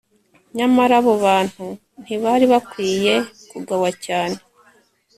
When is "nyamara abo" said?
0.57-1.13